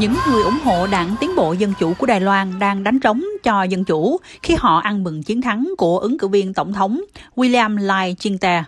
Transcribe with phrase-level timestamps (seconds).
[0.00, 3.24] Những người ủng hộ đảng Tiến bộ Dân chủ của Đài Loan đang đánh trống
[3.42, 7.00] cho Dân chủ khi họ ăn mừng chiến thắng của ứng cử viên tổng thống
[7.36, 8.62] William Lai Ching-te.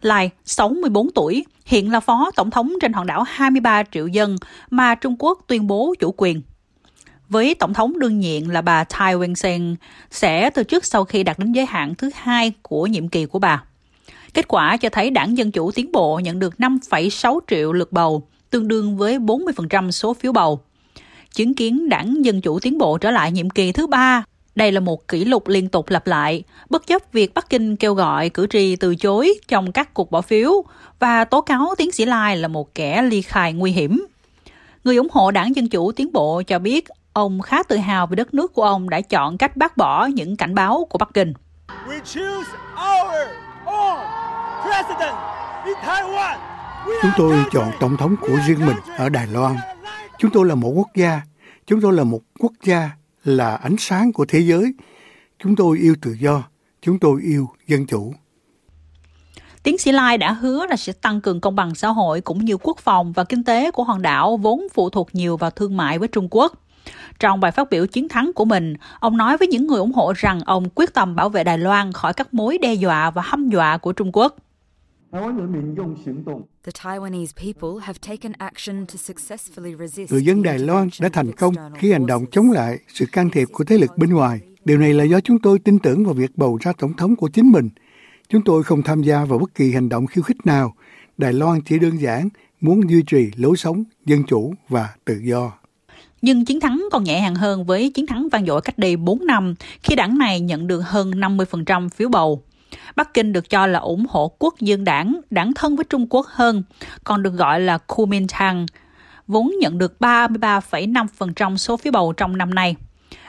[0.00, 4.36] Lai, 64 tuổi, hiện là phó tổng thống trên hòn đảo 23 triệu dân
[4.70, 6.42] mà Trung Quốc tuyên bố chủ quyền.
[7.28, 9.74] Với tổng thống đương nhiệm là bà Tai Wen-sen
[10.10, 13.38] sẽ từ chức sau khi đạt đến giới hạn thứ hai của nhiệm kỳ của
[13.38, 13.62] bà.
[14.34, 18.28] Kết quả cho thấy đảng Dân Chủ Tiến Bộ nhận được 5,6 triệu lượt bầu,
[18.50, 20.60] tương đương với 40% số phiếu bầu.
[21.32, 24.24] Chứng kiến đảng Dân Chủ Tiến Bộ trở lại nhiệm kỳ thứ ba
[24.56, 27.94] đây là một kỷ lục liên tục lặp lại, bất chấp việc Bắc Kinh kêu
[27.94, 30.64] gọi cử tri từ chối trong các cuộc bỏ phiếu
[30.98, 34.06] và tố cáo tiến sĩ Lai là một kẻ ly khai nguy hiểm.
[34.84, 38.16] Người ủng hộ đảng Dân Chủ Tiến Bộ cho biết ông khá tự hào về
[38.16, 41.32] đất nước của ông đã chọn cách bác bỏ những cảnh báo của Bắc Kinh.
[47.02, 49.56] Chúng tôi chọn tổng thống của riêng mình ở Đài Loan.
[50.18, 51.20] Chúng tôi là một quốc gia.
[51.66, 52.90] Chúng tôi là một quốc gia
[53.24, 54.74] là ánh sáng của thế giới.
[55.38, 56.42] Chúng tôi yêu tự do.
[56.82, 58.14] Chúng tôi yêu dân chủ.
[59.62, 62.56] Tiến sĩ Lai đã hứa là sẽ tăng cường công bằng xã hội cũng như
[62.56, 65.98] quốc phòng và kinh tế của hòn đảo vốn phụ thuộc nhiều vào thương mại
[65.98, 66.52] với Trung Quốc.
[67.18, 70.12] Trong bài phát biểu chiến thắng của mình, ông nói với những người ủng hộ
[70.16, 73.48] rằng ông quyết tâm bảo vệ Đài Loan khỏi các mối đe dọa và hăm
[73.48, 74.36] dọa của Trung Quốc.
[80.10, 83.48] Người dân Đài Loan đã thành công khi hành động chống lại sự can thiệp
[83.52, 84.40] của thế lực bên ngoài.
[84.64, 87.28] Điều này là do chúng tôi tin tưởng vào việc bầu ra tổng thống của
[87.28, 87.68] chính mình.
[88.28, 90.74] Chúng tôi không tham gia vào bất kỳ hành động khiêu khích nào.
[91.18, 92.28] Đài Loan chỉ đơn giản
[92.60, 95.52] muốn duy trì lối sống dân chủ và tự do.
[96.22, 99.26] Nhưng chiến thắng còn nhẹ nhàng hơn với chiến thắng vang dội cách đây 4
[99.26, 102.42] năm khi đảng này nhận được hơn 50% phiếu bầu.
[102.96, 106.26] Bắc Kinh được cho là ủng hộ quốc dân đảng, đảng thân với Trung Quốc
[106.26, 106.62] hơn,
[107.04, 108.66] còn được gọi là Kuomintang,
[109.26, 112.76] vốn nhận được 33,5% số phiếu bầu trong năm nay.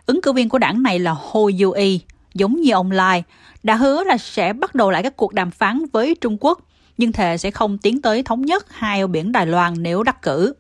[0.05, 2.01] Ứng cử viên của đảng này là Ho Yui,
[2.33, 3.23] giống như ông Lai,
[3.63, 6.59] đã hứa là sẽ bắt đầu lại các cuộc đàm phán với Trung Quốc,
[6.97, 10.21] nhưng thề sẽ không tiến tới thống nhất hai eo biển Đài Loan nếu đắc
[10.21, 10.53] cử.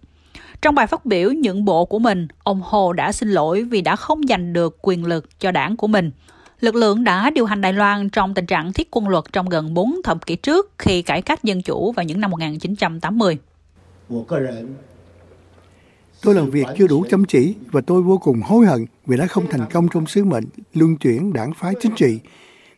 [0.61, 3.95] Trong bài phát biểu nhượng bộ của mình, ông Hồ đã xin lỗi vì đã
[3.95, 6.11] không giành được quyền lực cho đảng của mình.
[6.59, 9.73] Lực lượng đã điều hành Đài Loan trong tình trạng thiết quân luật trong gần
[9.73, 13.37] 4 thập kỷ trước khi cải cách dân chủ vào những năm 1980.
[16.21, 19.27] Tôi làm việc chưa đủ chăm chỉ và tôi vô cùng hối hận vì đã
[19.27, 22.19] không thành công trong sứ mệnh luân chuyển đảng phái chính trị.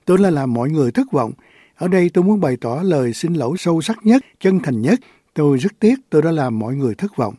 [0.06, 1.32] Tôi là làm mọi người thất vọng.
[1.76, 5.00] Ở đây tôi muốn bày tỏ lời xin lỗi sâu sắc nhất, chân thành nhất.
[5.34, 7.36] Tôi rất tiếc tôi đã làm mọi người thất vọng.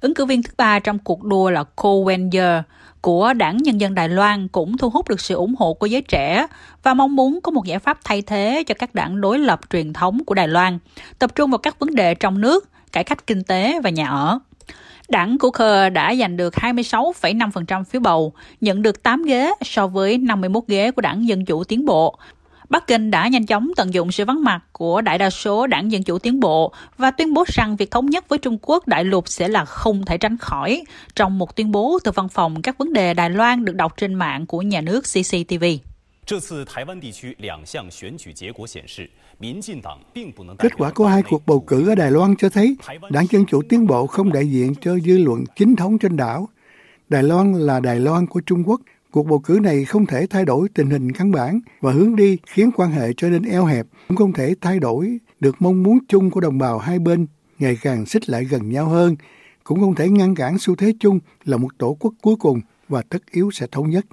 [0.00, 2.62] Ứng cử viên thứ ba trong cuộc đua là Ko Wen-ye
[3.04, 6.02] của Đảng Nhân dân Đài Loan cũng thu hút được sự ủng hộ của giới
[6.02, 6.46] trẻ
[6.82, 9.92] và mong muốn có một giải pháp thay thế cho các đảng đối lập truyền
[9.92, 10.78] thống của Đài Loan,
[11.18, 14.38] tập trung vào các vấn đề trong nước, cải cách kinh tế và nhà ở.
[15.08, 20.18] Đảng của Khờ đã giành được 26,5% phiếu bầu, nhận được 8 ghế so với
[20.18, 22.18] 51 ghế của đảng Dân Chủ Tiến Bộ
[22.68, 25.92] Bắc Kinh đã nhanh chóng tận dụng sự vắng mặt của đại đa số đảng
[25.92, 29.04] Dân Chủ Tiến Bộ và tuyên bố rằng việc thống nhất với Trung Quốc đại
[29.04, 30.82] lục sẽ là không thể tránh khỏi
[31.14, 34.14] trong một tuyên bố từ văn phòng các vấn đề Đài Loan được đọc trên
[34.14, 35.64] mạng của nhà nước CCTV.
[40.58, 42.76] Kết quả của hai cuộc bầu cử ở Đài Loan cho thấy
[43.10, 46.48] Đảng Dân Chủ Tiến Bộ không đại diện cho dư luận chính thống trên đảo.
[47.08, 48.80] Đài Loan là Đài Loan của Trung Quốc
[49.14, 52.38] Cuộc bầu cử này không thể thay đổi tình hình căn bản và hướng đi
[52.46, 55.98] khiến quan hệ trở nên eo hẹp, cũng không thể thay đổi được mong muốn
[56.08, 57.26] chung của đồng bào hai bên
[57.58, 59.16] ngày càng xích lại gần nhau hơn,
[59.64, 63.02] cũng không thể ngăn cản xu thế chung là một tổ quốc cuối cùng và
[63.08, 64.06] tất yếu sẽ thống nhất.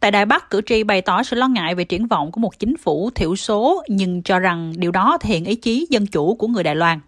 [0.00, 2.58] Tại Đài Bắc, cử tri bày tỏ sự lo ngại về triển vọng của một
[2.58, 6.34] chính phủ thiểu số, nhưng cho rằng điều đó thể hiện ý chí dân chủ
[6.34, 7.00] của người Đài Loan.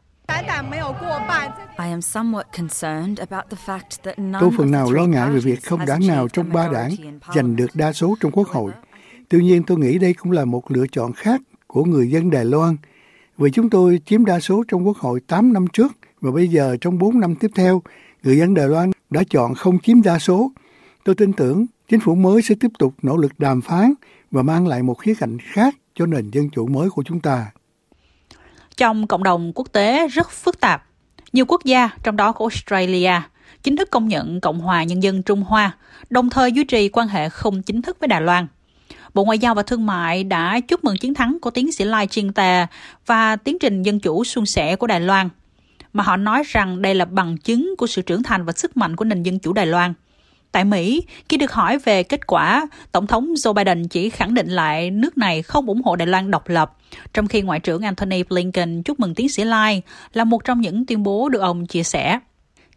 [4.41, 6.91] Tôi phần nào lo ngại về việc không đảng nào trong ba đảng
[7.35, 8.73] giành được đa số trong quốc hội.
[9.29, 12.45] Tuy nhiên tôi nghĩ đây cũng là một lựa chọn khác của người dân Đài
[12.45, 12.77] Loan.
[13.39, 16.77] Vì chúng tôi chiếm đa số trong quốc hội 8 năm trước và bây giờ
[16.81, 17.83] trong 4 năm tiếp theo,
[18.22, 20.53] người dân Đài Loan đã chọn không chiếm đa số.
[21.05, 23.95] Tôi tin tưởng chính phủ mới sẽ tiếp tục nỗ lực đàm phán
[24.31, 27.51] và mang lại một khía cạnh khác cho nền dân chủ mới của chúng ta.
[28.77, 30.84] Trong cộng đồng quốc tế rất phức tạp,
[31.33, 33.13] nhiều quốc gia, trong đó có Australia,
[33.63, 35.77] chính thức công nhận Cộng hòa Nhân dân Trung Hoa,
[36.11, 38.47] đồng thời duy trì quan hệ không chính thức với Đài Loan.
[39.15, 42.07] Bộ Ngoại giao và Thương mại đã chúc mừng chiến thắng của tiến sĩ Lai
[42.07, 42.67] Ching Tè
[43.07, 45.29] và tiến trình dân chủ suôn sẻ của Đài Loan,
[45.93, 48.97] mà họ nói rằng đây là bằng chứng của sự trưởng thành và sức mạnh
[48.97, 49.95] của nền dân chủ Đài Loan.
[50.57, 54.49] Tại Mỹ, khi được hỏi về kết quả, Tổng thống Joe Biden chỉ khẳng định
[54.49, 56.77] lại nước này không ủng hộ Đài Loan độc lập,
[57.15, 59.83] trong khi Ngoại trưởng Anthony Blinken chúc mừng tiến sĩ Lai
[60.13, 62.19] là một trong những tuyên bố được ông chia sẻ.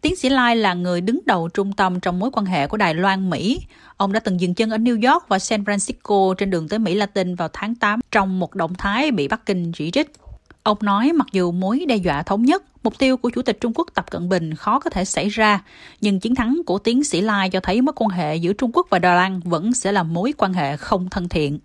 [0.00, 2.94] Tiến sĩ Lai là người đứng đầu trung tâm trong mối quan hệ của Đài
[2.94, 3.60] Loan Mỹ.
[3.96, 6.94] Ông đã từng dừng chân ở New York và San Francisco trên đường tới Mỹ
[6.94, 10.12] Latin vào tháng 8 trong một động thái bị Bắc Kinh chỉ trích.
[10.62, 13.72] Ông nói mặc dù mối đe dọa thống nhất, mục tiêu của Chủ tịch Trung
[13.74, 15.64] Quốc Tập Cận Bình khó có thể xảy ra,
[16.00, 18.86] nhưng chiến thắng của tiến sĩ Lai cho thấy mối quan hệ giữa Trung Quốc
[18.90, 21.58] và Đài Loan vẫn sẽ là mối quan hệ không thân thiện.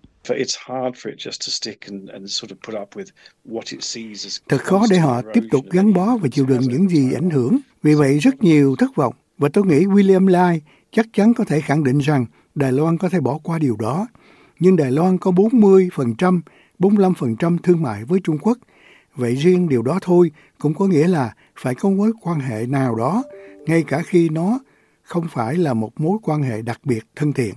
[4.48, 7.58] Thật khó để họ tiếp tục gắn bó và chịu đựng những gì ảnh hưởng.
[7.82, 9.14] Vì vậy rất nhiều thất vọng.
[9.38, 10.60] Và tôi nghĩ William Lai
[10.92, 14.06] chắc chắn có thể khẳng định rằng Đài Loan có thể bỏ qua điều đó.
[14.58, 16.40] Nhưng Đài Loan có 40%,
[16.78, 18.58] 45% thương mại với Trung Quốc.
[19.16, 22.94] Vậy riêng điều đó thôi cũng có nghĩa là phải có mối quan hệ nào
[22.94, 23.22] đó,
[23.66, 24.58] ngay cả khi nó
[25.02, 27.54] không phải là một mối quan hệ đặc biệt thân thiện.